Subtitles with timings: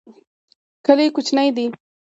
[0.85, 1.65] کلی کوچنی دی.